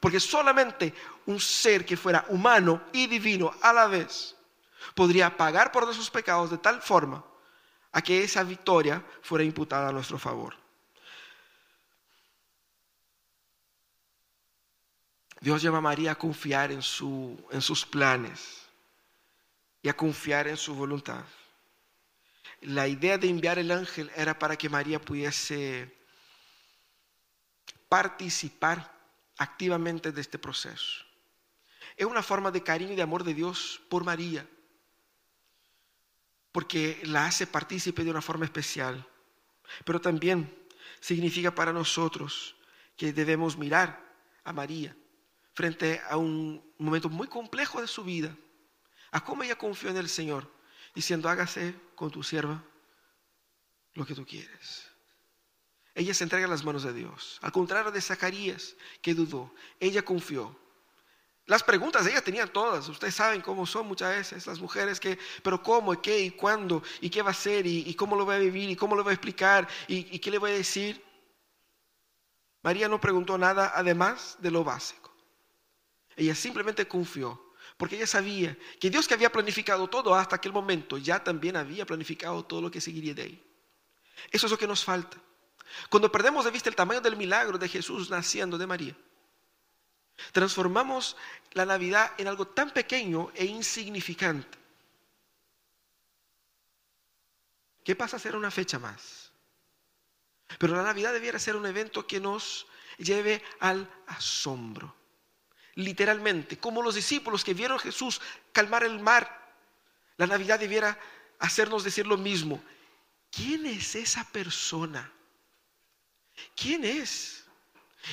[0.00, 0.94] Porque solamente
[1.26, 4.34] un ser que fuera humano y divino a la vez
[4.94, 7.24] podría pagar por nuestros pecados de tal forma
[7.92, 10.56] a que esa victoria fuera imputada a nuestro favor.
[15.40, 18.62] Dios llama a María a confiar en, su, en sus planes
[19.82, 21.22] y a confiar en su voluntad.
[22.62, 25.94] La idea de enviar el ángel era para que María pudiese
[27.90, 28.93] participar
[29.36, 31.04] activamente de este proceso.
[31.96, 34.48] Es una forma de cariño y de amor de Dios por María,
[36.52, 39.06] porque la hace partícipe de una forma especial,
[39.84, 40.52] pero también
[41.00, 42.56] significa para nosotros
[42.96, 44.00] que debemos mirar
[44.44, 44.96] a María
[45.52, 48.36] frente a un momento muy complejo de su vida,
[49.10, 50.50] a cómo ella confió en el Señor,
[50.94, 52.62] diciendo, hágase con tu sierva
[53.94, 54.93] lo que tú quieres.
[55.94, 57.38] Ella se entrega las manos de Dios.
[57.40, 60.58] Al contrario de Zacarías, que dudó, ella confió.
[61.46, 62.88] Las preguntas ella tenían todas.
[62.88, 66.82] Ustedes saben cómo son muchas veces las mujeres que, pero cómo, y qué, y cuándo,
[67.00, 69.10] y qué va a hacer, y, cómo lo va a vivir, y cómo lo va
[69.10, 71.02] a explicar, y qué le voy a decir.
[72.62, 75.14] María no preguntó nada además de lo básico.
[76.16, 80.96] Ella simplemente confió, porque ella sabía que Dios que había planificado todo hasta aquel momento,
[80.96, 83.44] ya también había planificado todo lo que seguiría de ahí.
[84.30, 85.18] Eso es lo que nos falta.
[85.88, 88.96] Cuando perdemos de vista el tamaño del milagro de Jesús naciendo de María,
[90.32, 91.16] Transformamos
[91.52, 94.58] la Navidad en algo tan pequeño e insignificante.
[97.84, 99.32] ¿Qué pasa a ser una fecha más?
[100.58, 104.94] Pero la Navidad debiera ser un evento que nos lleve al asombro.
[105.74, 108.20] Literalmente, como los discípulos que vieron a Jesús
[108.52, 109.52] calmar el mar,
[110.16, 110.98] la Navidad debiera
[111.40, 112.62] hacernos decir lo mismo.
[113.30, 115.12] ¿Quién es esa persona?
[116.56, 117.44] ¿Quién es?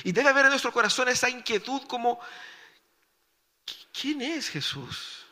[0.04, 2.20] Y debe haber en nuestro corazón esa inquietud como,
[3.92, 5.26] ¿quién es Jesús?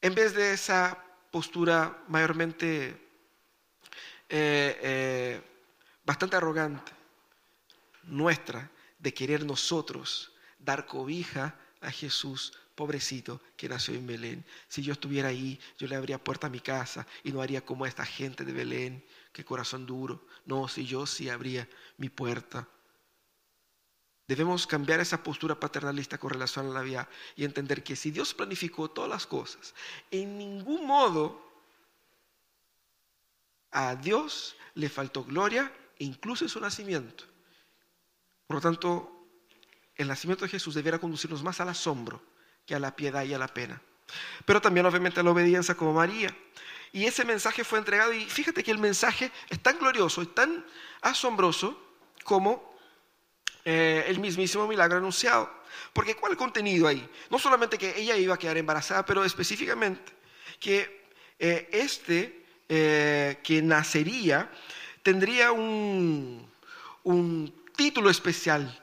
[0.00, 2.88] En vez de esa postura mayormente
[4.28, 5.42] eh, eh,
[6.04, 6.92] bastante arrogante
[8.04, 14.44] nuestra de querer nosotros dar cobija a Jesús, pobrecito, que nació en Belén.
[14.68, 17.86] Si yo estuviera ahí, yo le abría puerta a mi casa y no haría como
[17.86, 19.04] esta gente de Belén,
[19.36, 20.26] que corazón duro.
[20.46, 21.68] No, si yo sí abría
[21.98, 22.66] mi puerta.
[24.26, 28.32] Debemos cambiar esa postura paternalista con relación a la vida y entender que si Dios
[28.32, 29.74] planificó todas las cosas,
[30.10, 31.38] en ningún modo
[33.72, 37.24] a Dios le faltó gloria, incluso en su nacimiento.
[38.46, 39.28] Por lo tanto,
[39.96, 42.22] el nacimiento de Jesús debiera conducirnos más al asombro
[42.64, 43.82] que a la piedad y a la pena.
[44.46, 46.34] Pero también obviamente a la obediencia como María.
[46.96, 50.64] Y ese mensaje fue entregado y fíjate que el mensaje es tan glorioso y tan
[51.02, 51.78] asombroso
[52.24, 52.74] como
[53.66, 55.52] eh, el mismísimo milagro anunciado.
[55.92, 57.06] Porque ¿cuál es contenido ahí?
[57.28, 60.10] No solamente que ella iba a quedar embarazada, pero específicamente
[60.58, 64.50] que eh, este eh, que nacería
[65.02, 66.50] tendría un,
[67.02, 68.82] un título especial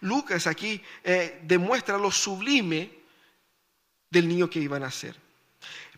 [0.00, 0.80] Lucas aquí
[1.42, 2.88] demuestra lo sublime
[4.10, 5.23] del niño que iba a nacer.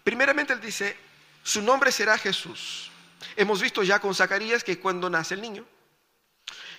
[0.06, 0.96] Primeramente él dice,
[1.42, 2.92] su nombre será Jesús.
[3.34, 5.66] Hemos visto ya con Zacarías que cuando nace el niño,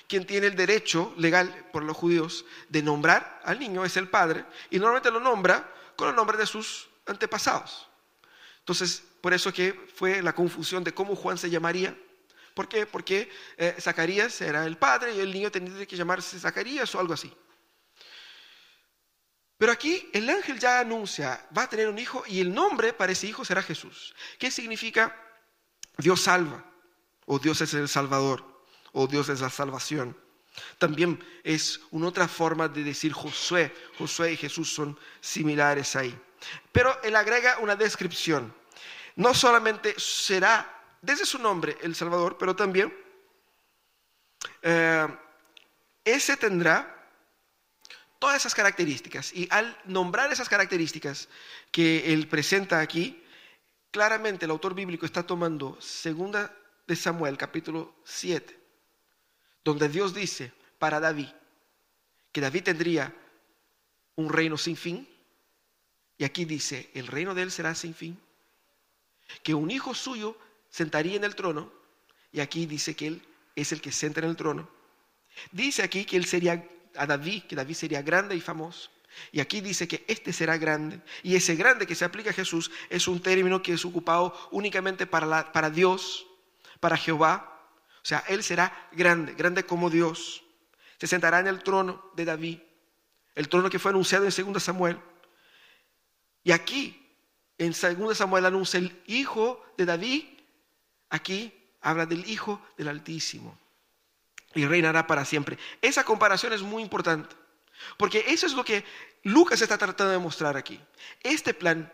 [0.07, 4.45] quien tiene el derecho legal por los judíos de nombrar al niño es el padre
[4.69, 7.89] y normalmente lo nombra con el nombre de sus antepasados.
[8.59, 11.97] Entonces, por eso que fue la confusión de cómo Juan se llamaría
[12.53, 12.85] ¿Por qué?
[12.85, 17.13] Porque eh, Zacarías era el padre y el niño tenía que llamarse Zacarías o algo
[17.13, 17.29] así.
[19.57, 23.11] Pero aquí el ángel ya anuncia, va a tener un hijo y el nombre para
[23.11, 24.13] ese hijo será Jesús.
[24.37, 25.15] ¿Qué significa
[25.97, 26.63] Dios salva?
[27.25, 28.45] O Dios es el Salvador,
[28.93, 30.15] o Dios es la salvación.
[30.77, 33.73] También es una otra forma de decir Josué.
[33.97, 36.17] Josué y Jesús son similares ahí.
[36.71, 38.53] Pero él agrega una descripción.
[39.15, 42.95] No solamente será desde su nombre, el Salvador, pero también
[44.61, 45.07] eh,
[46.03, 46.96] ese tendrá
[48.19, 49.33] todas esas características.
[49.33, 51.29] Y al nombrar esas características
[51.71, 53.23] que él presenta aquí,
[53.91, 56.55] claramente el autor bíblico está tomando segunda
[56.87, 58.57] de Samuel, capítulo 7,
[59.63, 61.29] donde Dios dice para David
[62.31, 63.13] que David tendría
[64.15, 65.07] un reino sin fin.
[66.17, 68.19] Y aquí dice, el reino de él será sin fin.
[69.43, 70.37] Que un hijo suyo
[70.69, 71.71] sentaría en el trono,
[72.31, 73.21] y aquí dice que él
[73.55, 74.69] es el que senta en el trono.
[75.51, 78.89] Dice aquí que él sería a David, que David sería grande y famoso.
[79.31, 81.01] Y aquí dice que este será grande.
[81.23, 85.07] Y ese grande que se aplica a Jesús es un término que es ocupado únicamente
[85.07, 86.25] para, para Dios,
[86.79, 87.69] para Jehová.
[87.97, 90.43] O sea, Él será grande, grande como Dios.
[90.99, 92.59] Se sentará en el trono de David,
[93.35, 94.99] el trono que fue anunciado en 2 Samuel.
[96.43, 97.03] Y aquí,
[97.57, 100.23] en 2 Samuel anuncia el hijo de David
[101.09, 103.57] Aquí habla del Hijo del Altísimo
[104.57, 105.57] y reinará para siempre.
[105.81, 107.35] Esa comparación es muy importante,
[107.97, 108.83] porque eso es lo que
[109.23, 110.79] Lucas está tratando de mostrar aquí.
[111.21, 111.91] Este plan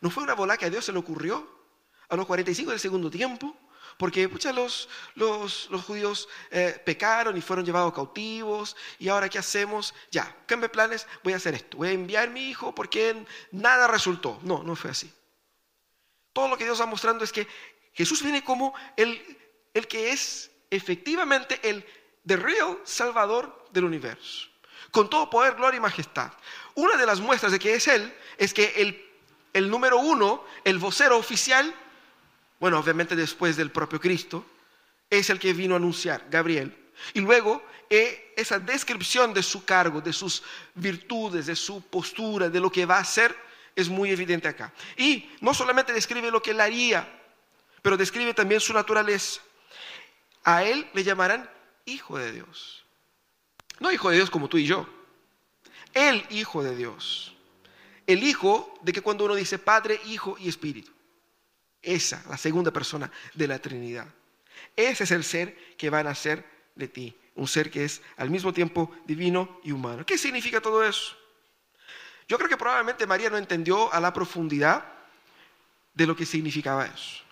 [0.00, 1.48] no fue una bola que a Dios se le ocurrió
[2.08, 3.56] a los 45 del segundo tiempo,
[3.98, 9.94] porque los, los, judíos eh, pecaron y fueron llevados cautivos, y ahora ¿qué hacemos?
[10.10, 13.86] Ya, cambie planes, voy a hacer esto, voy a enviar a mi hijo porque nada
[13.86, 14.40] resultó.
[14.42, 15.12] No, no fue así.
[16.32, 17.46] Todo lo que Dios está mostrando es que
[17.92, 19.38] Jesús viene como el,
[19.74, 21.84] el que es efectivamente el
[22.26, 24.48] the real Salvador del universo,
[24.90, 26.32] con todo poder, gloria y majestad.
[26.74, 29.04] Una de las muestras de que es Él es que el,
[29.52, 31.72] el número uno, el vocero oficial,
[32.58, 34.46] bueno, obviamente después del propio Cristo,
[35.10, 36.76] es el que vino a anunciar, Gabriel.
[37.12, 40.42] Y luego eh, esa descripción de su cargo, de sus
[40.74, 43.36] virtudes, de su postura, de lo que va a hacer,
[43.76, 44.72] es muy evidente acá.
[44.96, 47.06] Y no solamente describe lo que él haría,
[47.82, 49.42] pero describe también su naturaleza.
[50.44, 51.48] A él le llamarán
[51.84, 52.84] hijo de Dios.
[53.80, 54.86] No hijo de Dios como tú y yo.
[55.94, 57.34] El hijo de Dios.
[58.06, 60.90] El hijo de que cuando uno dice Padre, Hijo y Espíritu.
[61.80, 64.06] Esa, la segunda persona de la Trinidad.
[64.76, 67.16] Ese es el ser que va a nacer de ti.
[67.34, 70.04] Un ser que es al mismo tiempo divino y humano.
[70.04, 71.16] ¿Qué significa todo eso?
[72.28, 74.84] Yo creo que probablemente María no entendió a la profundidad
[75.94, 77.22] de lo que significaba eso.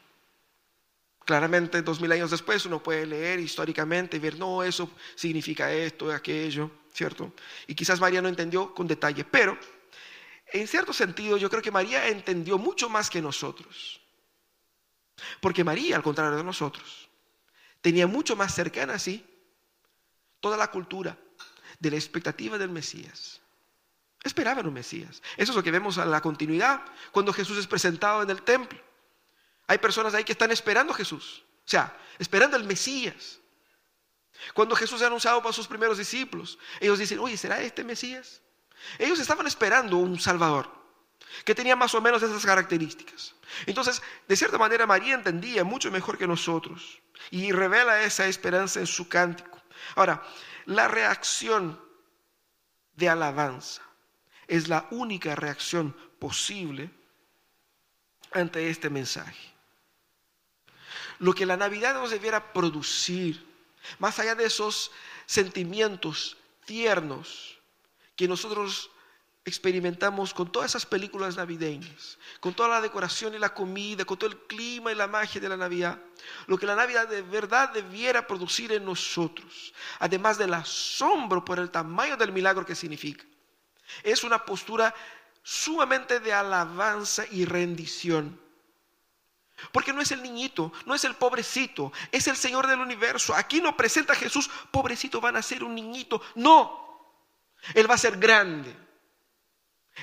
[1.25, 6.11] Claramente, dos mil años después, uno puede leer históricamente y ver, no, eso significa esto,
[6.11, 7.33] aquello, ¿cierto?
[7.67, 9.57] Y quizás María no entendió con detalle, pero
[10.53, 14.01] en cierto sentido yo creo que María entendió mucho más que nosotros.
[15.41, 17.09] Porque María, al contrario de nosotros,
[17.81, 19.25] tenía mucho más cercana así
[20.41, 21.17] toda la cultura
[21.79, 23.41] de la expectativa del Mesías.
[24.23, 25.23] Esperaban un Mesías.
[25.37, 28.79] Eso es lo que vemos a la continuidad cuando Jesús es presentado en el templo.
[29.71, 33.39] Hay personas ahí que están esperando a Jesús, o sea, esperando al Mesías.
[34.53, 38.43] Cuando Jesús es anunciado para sus primeros discípulos, ellos dicen, oye, ¿será este Mesías?
[38.99, 40.69] Ellos estaban esperando un Salvador
[41.45, 43.37] que tenía más o menos esas características.
[43.65, 47.01] Entonces, de cierta manera, María entendía mucho mejor que nosotros
[47.31, 49.63] y revela esa esperanza en su cántico.
[49.95, 50.21] Ahora,
[50.67, 51.81] la reacción
[52.97, 53.83] de alabanza
[54.49, 56.91] es la única reacción posible
[58.33, 59.50] ante este mensaje.
[61.21, 63.47] Lo que la Navidad nos debiera producir,
[63.99, 64.91] más allá de esos
[65.27, 67.59] sentimientos tiernos
[68.17, 68.91] que nosotros
[69.45, 74.31] experimentamos con todas esas películas navideñas, con toda la decoración y la comida, con todo
[74.31, 75.99] el clima y la magia de la Navidad,
[76.47, 81.71] lo que la Navidad de verdad debiera producir en nosotros, además del asombro por el
[81.71, 83.25] tamaño del milagro que significa,
[84.03, 84.95] es una postura
[85.43, 88.39] sumamente de alabanza y rendición.
[89.73, 93.35] Porque no es el niñito, no es el pobrecito, es el Señor del universo.
[93.35, 96.23] Aquí no presenta a Jesús, pobrecito van a ser un niñito.
[96.35, 97.15] No,
[97.75, 98.75] Él va a ser grande.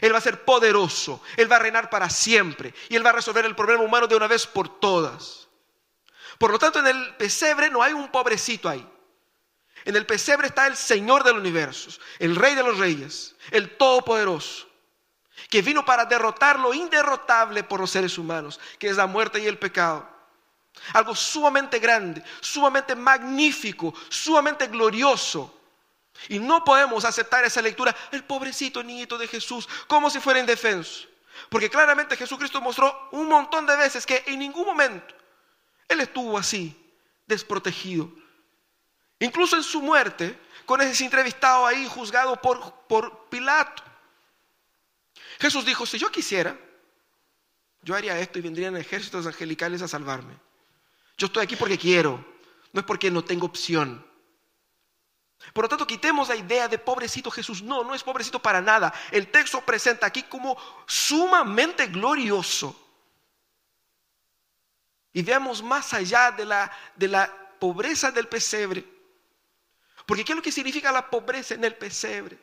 [0.01, 1.22] Él va a ser poderoso.
[1.38, 2.74] Él va a reinar para siempre.
[2.89, 5.47] Y Él va a resolver el problema humano de una vez por todas.
[6.38, 8.88] Por lo tanto, en el pesebre no hay un pobrecito ahí.
[9.86, 11.89] En el pesebre está el Señor del universo,
[12.20, 14.66] el Rey de los Reyes, el Todopoderoso,
[15.50, 19.48] que vino para derrotar lo inderrotable por los seres humanos, que es la muerte y
[19.48, 20.08] el pecado.
[20.94, 25.54] Algo sumamente grande, sumamente magnífico, sumamente glorioso.
[26.30, 31.08] Y no podemos aceptar esa lectura, el pobrecito niñito de Jesús, como si fuera indefenso.
[31.50, 35.14] Porque claramente Jesucristo mostró un montón de veces que en ningún momento
[35.88, 36.76] Él estuvo así,
[37.28, 38.12] desprotegido,
[39.20, 43.84] Incluso en su muerte, con ese entrevistado ahí juzgado por, por Pilato.
[45.40, 46.58] Jesús dijo, si yo quisiera,
[47.82, 50.38] yo haría esto y vendrían ejércitos angelicales a salvarme.
[51.18, 52.24] Yo estoy aquí porque quiero,
[52.74, 54.06] no es porque no tengo opción.
[55.54, 57.62] Por lo tanto, quitemos la idea de pobrecito Jesús.
[57.62, 58.94] No, no es pobrecito para nada.
[59.12, 60.58] El texto presenta aquí como
[60.88, 62.76] sumamente glorioso.
[65.14, 68.98] Y veamos más allá de la, de la pobreza del pesebre
[70.08, 72.40] porque ¿qué es lo que significa la pobreza en el pesebre?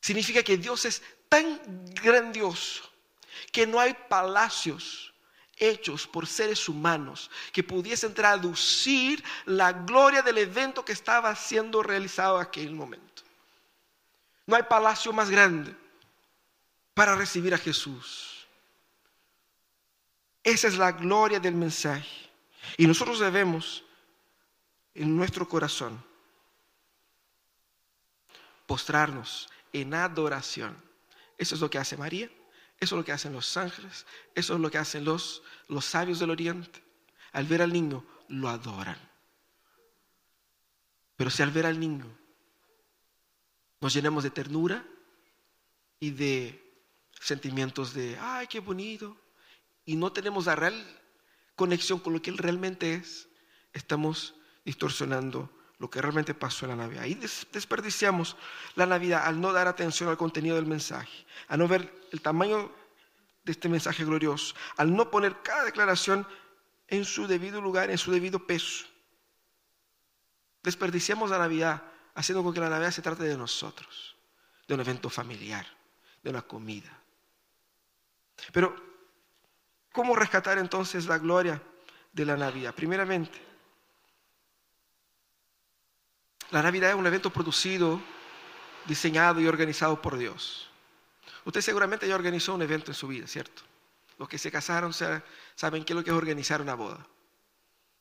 [0.00, 1.60] Significa que Dios es tan
[1.94, 2.82] grandioso
[3.52, 5.12] que no hay palacios
[5.56, 12.36] hechos por seres humanos que pudiesen traducir la gloria del evento que estaba siendo realizado
[12.36, 13.22] en aquel momento.
[14.46, 15.76] No hay palacio más grande
[16.94, 18.46] para recibir a Jesús.
[20.42, 22.30] Esa es la gloria del mensaje.
[22.76, 23.84] Y nosotros debemos
[24.94, 26.02] en nuestro corazón,
[28.66, 30.76] postrarnos en adoración.
[31.38, 32.30] Eso es lo que hace María,
[32.78, 36.18] eso es lo que hacen los ángeles, eso es lo que hacen los, los sabios
[36.18, 36.82] del oriente.
[37.32, 38.98] Al ver al niño, lo adoran.
[41.16, 42.06] Pero si al ver al niño
[43.80, 44.84] nos llenamos de ternura
[45.98, 46.62] y de
[47.20, 49.16] sentimientos de, ay, qué bonito,
[49.84, 51.00] y no tenemos la real
[51.56, 53.28] conexión con lo que Él realmente es,
[53.72, 55.50] estamos distorsionando
[55.80, 57.02] lo que realmente pasó en la Navidad.
[57.02, 58.36] Ahí desperdiciamos
[58.76, 62.70] la Navidad al no dar atención al contenido del mensaje, a no ver el tamaño
[63.44, 66.26] de este mensaje glorioso, al no poner cada declaración
[66.86, 68.84] en su debido lugar, en su debido peso.
[70.62, 71.82] Desperdiciamos la Navidad
[72.14, 74.16] haciendo con que la Navidad se trate de nosotros,
[74.68, 75.66] de un evento familiar,
[76.22, 76.90] de una comida.
[78.52, 78.76] Pero,
[79.92, 81.62] ¿cómo rescatar entonces la gloria
[82.12, 82.74] de la Navidad?
[82.74, 83.49] Primeramente,
[86.50, 88.00] La Navidad es un evento producido,
[88.86, 90.68] diseñado y organizado por Dios.
[91.44, 93.62] Usted seguramente ya organizó un evento en su vida, ¿cierto?
[94.18, 97.06] Los que se casaron saben qué es lo que es organizar una boda.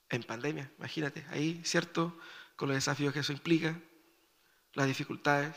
[0.10, 2.18] En pandemia, imagínate, ahí, ¿cierto?
[2.56, 3.80] Con los desafíos que eso implica,
[4.74, 5.56] las dificultades.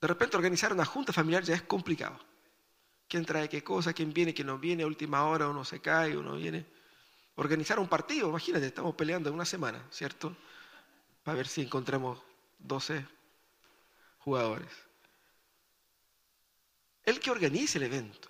[0.00, 2.18] De repente organizar una junta familiar ya es complicado.
[3.08, 3.92] ¿Quién trae qué cosa?
[3.92, 4.34] ¿Quién viene?
[4.34, 4.82] ¿Quién no viene?
[4.82, 6.66] A última hora uno se cae, uno viene.
[7.36, 10.36] organizar un partido, imagínate, estamos peleando en una semana, ¿cierto?
[11.26, 12.20] Para ver si encontramos
[12.60, 13.04] 12
[14.20, 14.70] jugadores.
[17.02, 18.28] El que organice el evento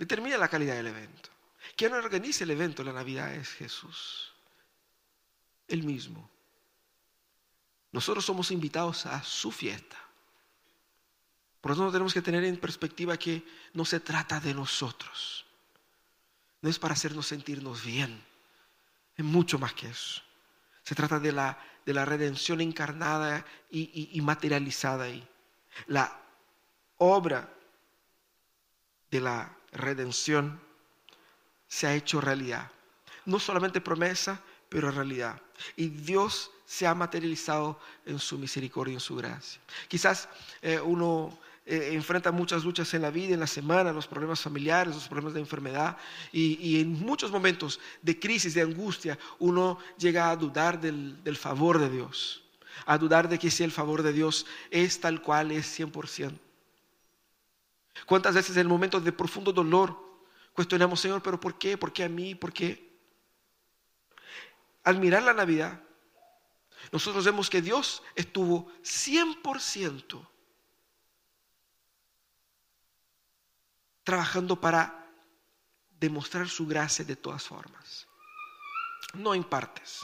[0.00, 1.30] determina la calidad del evento.
[1.76, 4.32] Quien organice el evento la Navidad es Jesús,
[5.68, 6.28] Él mismo.
[7.92, 9.96] Nosotros somos invitados a su fiesta.
[11.60, 15.44] Por eso tenemos que tener en perspectiva que no se trata de nosotros.
[16.62, 18.20] No es para hacernos sentirnos bien.
[19.16, 20.20] Es mucho más que eso.
[20.82, 25.26] Se trata de la, de la redención encarnada y, y materializada ahí.
[25.86, 26.20] La
[26.98, 27.48] obra
[29.10, 30.60] de la redención
[31.68, 32.70] se ha hecho realidad.
[33.24, 35.40] No solamente promesa, pero realidad.
[35.76, 39.60] Y Dios se ha materializado en su misericordia y en su gracia.
[39.88, 40.28] Quizás
[40.62, 44.94] eh, uno eh, enfrenta muchas luchas en la vida, en la semana, los problemas familiares,
[44.94, 45.96] los problemas de enfermedad,
[46.32, 51.78] y, en muchos momentos de crisis, de angustia, uno llega a dudar del, del favor
[51.78, 52.42] de Dios,
[52.84, 56.36] a dudar de que si el favor de Dios es tal cual es 100%.
[58.06, 59.96] ¿Cuántas veces en momentos de profundo dolor
[60.54, 61.78] cuestionamos, Señor, pero ¿por qué?
[61.78, 62.34] ¿Por qué a mí?
[62.34, 62.90] ¿Por qué?
[64.82, 65.80] Al mirar la Navidad,
[66.90, 70.31] nosotros vemos que Dios estuvo 100%
[74.04, 75.06] trabajando para
[75.90, 78.08] demostrar su gracia de todas formas.
[79.14, 80.00] No en partes,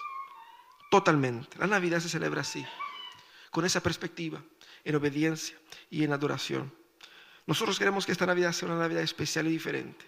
[0.90, 1.58] totalmente.
[1.58, 2.64] La Navidad se celebra así,
[3.50, 4.42] con esa perspectiva,
[4.84, 5.58] en obediencia
[5.90, 6.72] y en adoración.
[7.46, 10.04] Nosotros queremos que esta Navidad sea una Navidad especial y diferente.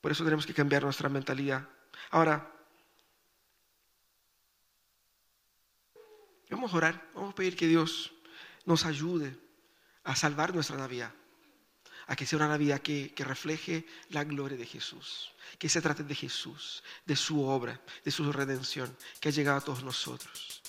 [0.00, 1.68] Por eso tenemos que cambiar nuestra mentalidad.
[2.10, 2.52] Ahora,
[6.48, 8.12] vamos a orar, vamos a pedir que Dios
[8.64, 9.36] nos ayude
[10.04, 11.12] a salvar nuestra Navidad,
[12.06, 16.04] a que sea una Navidad que, que, refleje la gloria de Jesús, que se trate
[16.04, 20.62] de Jesús, de su obra, de su redención, que ha llegado a todos nosotros.